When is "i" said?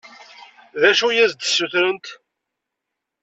1.09-1.19